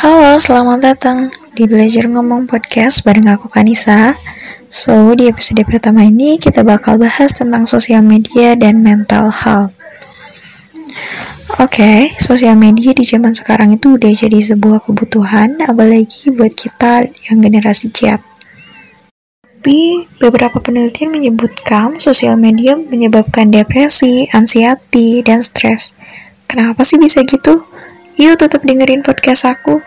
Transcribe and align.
Halo, 0.00 0.38
selamat 0.38 0.78
datang 0.78 1.34
di 1.58 1.66
Belajar 1.66 2.06
Ngomong 2.06 2.46
Podcast 2.46 3.02
bareng 3.02 3.28
aku 3.28 3.50
Kanisa. 3.50 4.14
So, 4.70 5.18
di 5.18 5.26
episode 5.26 5.66
pertama 5.66 6.06
ini 6.06 6.38
kita 6.38 6.62
bakal 6.62 7.02
bahas 7.02 7.34
tentang 7.34 7.66
sosial 7.66 8.06
media 8.06 8.54
dan 8.54 8.80
mental 8.80 9.28
health. 9.28 9.74
Oke, 11.58 11.82
okay, 11.82 11.98
sosial 12.22 12.54
media 12.54 12.94
di 12.94 13.02
zaman 13.02 13.34
sekarang 13.34 13.74
itu 13.74 13.98
udah 13.98 14.14
jadi 14.14 14.38
sebuah 14.54 14.86
kebutuhan, 14.86 15.58
apalagi 15.66 16.30
buat 16.30 16.54
kita 16.54 17.10
yang 17.28 17.42
generasi 17.42 17.90
chat. 17.90 18.22
Tapi, 19.42 20.08
beberapa 20.16 20.56
penelitian 20.56 21.12
menyebutkan 21.12 21.98
sosial 22.00 22.40
media 22.40 22.80
menyebabkan 22.80 23.52
depresi, 23.52 24.24
anxiety, 24.32 25.20
dan 25.20 25.44
stres. 25.44 25.92
Kenapa 26.50 26.82
sih 26.82 26.96
bisa 26.96 27.22
gitu? 27.22 27.69
Yuk 28.18 28.42
tetap 28.42 28.66
dengerin 28.66 29.06
podcast 29.06 29.46
aku. 29.46 29.78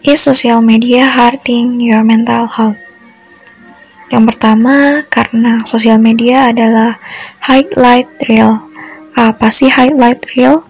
Is 0.00 0.24
social 0.24 0.64
media 0.64 1.04
hurting 1.04 1.76
your 1.84 2.00
mental 2.00 2.48
health? 2.48 2.80
Yang 4.08 4.32
pertama, 4.32 5.04
karena 5.12 5.60
sosial 5.68 6.00
media 6.00 6.48
adalah 6.48 6.96
highlight 7.44 8.08
reel. 8.24 8.56
Apa 9.12 9.52
sih 9.52 9.68
highlight 9.68 10.24
reel? 10.32 10.64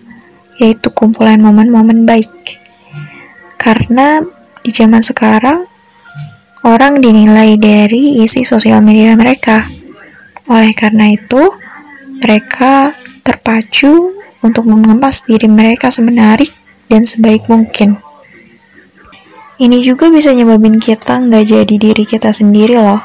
Yaitu 0.58 0.90
kumpulan 0.90 1.38
momen-momen 1.38 2.02
baik. 2.02 2.58
Karena 3.54 4.18
di 4.66 4.74
zaman 4.74 5.06
sekarang, 5.06 5.70
orang 6.66 6.98
dinilai 6.98 7.54
dari 7.62 8.18
isi 8.26 8.42
sosial 8.42 8.82
media 8.82 9.14
mereka. 9.14 9.70
Oleh 10.50 10.74
karena 10.74 11.14
itu, 11.14 11.46
mereka 12.18 12.90
terpacu 13.22 14.19
untuk 14.40 14.68
mengemas 14.68 15.24
diri 15.28 15.46
mereka 15.48 15.92
semenarik 15.92 16.52
dan 16.88 17.04
sebaik 17.04 17.46
mungkin. 17.46 18.00
Ini 19.60 19.84
juga 19.84 20.08
bisa 20.08 20.32
nyebabin 20.32 20.80
kita 20.80 21.20
nggak 21.20 21.44
jadi 21.44 21.74
diri 21.76 22.04
kita 22.08 22.32
sendiri 22.32 22.80
loh. 22.80 23.04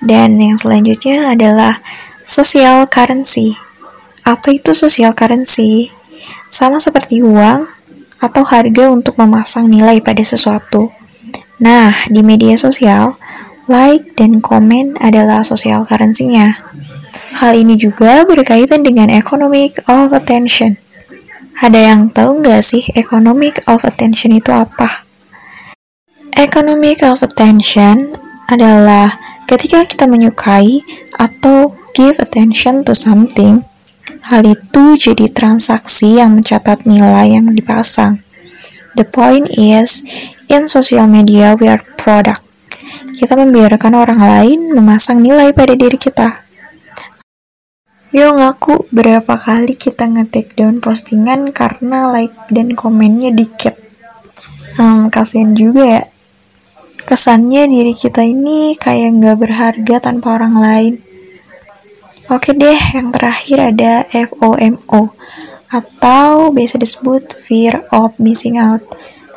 Dan 0.00 0.40
yang 0.40 0.56
selanjutnya 0.56 1.36
adalah 1.36 1.78
social 2.24 2.88
currency. 2.88 3.54
Apa 4.24 4.56
itu 4.56 4.72
social 4.72 5.12
currency? 5.12 5.92
Sama 6.48 6.80
seperti 6.80 7.20
uang 7.20 7.68
atau 8.16 8.42
harga 8.48 8.88
untuk 8.88 9.20
memasang 9.20 9.68
nilai 9.68 10.00
pada 10.00 10.24
sesuatu. 10.24 10.94
Nah, 11.62 12.06
di 12.10 12.24
media 12.24 12.56
sosial, 12.58 13.14
like 13.70 14.16
dan 14.18 14.42
komen 14.42 14.98
adalah 14.98 15.46
social 15.46 15.86
currency-nya. 15.86 16.58
Hal 17.32 17.56
ini 17.56 17.80
juga 17.80 18.28
berkaitan 18.28 18.84
dengan 18.84 19.08
economic 19.08 19.80
of 19.88 20.12
attention. 20.12 20.76
Ada 21.56 21.92
yang 21.92 22.12
tahu 22.12 22.44
nggak 22.44 22.60
sih 22.60 22.84
economic 22.96 23.62
of 23.68 23.84
attention 23.88 24.32
itu 24.36 24.52
apa? 24.52 25.04
Economic 26.36 27.04
of 27.04 27.20
attention 27.20 28.16
adalah 28.48 29.16
ketika 29.48 29.84
kita 29.84 30.04
menyukai 30.08 30.80
atau 31.16 31.76
give 31.92 32.16
attention 32.20 32.82
to 32.84 32.96
something, 32.96 33.64
hal 34.28 34.42
itu 34.44 34.96
jadi 34.96 35.28
transaksi 35.28 36.20
yang 36.20 36.40
mencatat 36.40 36.88
nilai 36.88 37.36
yang 37.36 37.52
dipasang. 37.52 38.20
The 38.92 39.08
point 39.08 39.48
is, 39.56 40.04
in 40.52 40.68
social 40.68 41.08
media 41.08 41.56
we 41.56 41.68
are 41.68 41.80
product. 41.96 42.44
Kita 43.16 43.38
membiarkan 43.38 43.92
orang 43.96 44.20
lain 44.20 44.60
memasang 44.72 45.22
nilai 45.22 45.54
pada 45.56 45.72
diri 45.72 45.96
kita. 45.96 46.42
Yo 48.12 48.28
ngaku 48.36 48.92
berapa 48.92 49.40
kali 49.40 49.72
kita 49.72 50.04
nge-take 50.04 50.52
down 50.52 50.84
postingan 50.84 51.48
karena 51.48 52.12
like 52.12 52.36
dan 52.52 52.76
komennya 52.76 53.32
dikit. 53.32 53.72
Hmm, 54.76 55.08
kasihan 55.08 55.56
juga 55.56 55.80
ya. 55.80 56.04
Kesannya 57.08 57.72
diri 57.72 57.96
kita 57.96 58.20
ini 58.20 58.76
kayak 58.76 59.16
nggak 59.16 59.36
berharga 59.40 59.96
tanpa 60.12 60.36
orang 60.36 60.60
lain. 60.60 60.94
Oke 62.28 62.52
deh, 62.52 62.76
yang 62.92 63.16
terakhir 63.16 63.72
ada 63.72 64.04
FOMO 64.04 65.16
atau 65.72 66.52
biasa 66.52 66.76
disebut 66.76 67.40
fear 67.40 67.88
of 67.96 68.12
missing 68.20 68.60
out. 68.60 68.84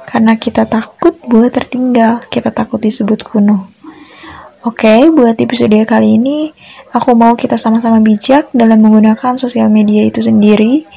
Karena 0.04 0.36
kita 0.36 0.68
takut 0.68 1.16
buat 1.24 1.56
tertinggal, 1.56 2.28
kita 2.28 2.52
takut 2.52 2.84
disebut 2.84 3.24
kuno. 3.24 3.75
Oke, 4.66 5.14
buat 5.14 5.38
episode 5.38 5.78
kali 5.86 6.18
ini, 6.18 6.50
aku 6.90 7.14
mau 7.14 7.38
kita 7.38 7.54
sama-sama 7.54 8.02
bijak 8.02 8.50
dalam 8.50 8.82
menggunakan 8.82 9.38
sosial 9.38 9.70
media 9.70 10.02
itu 10.02 10.26
sendiri. 10.26 10.90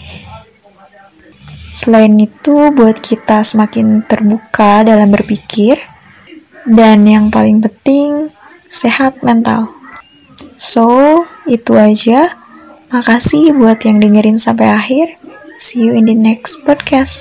Selain 1.77 2.17
itu, 2.17 2.73
buat 2.73 2.97
kita 2.97 3.45
semakin 3.45 4.09
terbuka 4.09 4.89
dalam 4.89 5.13
berpikir, 5.13 5.77
dan 6.65 7.05
yang 7.05 7.29
paling 7.29 7.61
penting, 7.61 8.33
sehat 8.65 9.21
mental. 9.21 9.69
So, 10.57 11.29
itu 11.45 11.77
aja. 11.77 12.41
Makasih 12.89 13.53
buat 13.53 13.85
yang 13.85 14.01
dengerin 14.01 14.41
sampai 14.41 14.73
akhir. 14.73 15.21
See 15.61 15.85
you 15.85 15.93
in 15.93 16.09
the 16.09 16.17
next 16.17 16.65
podcast. 16.65 17.13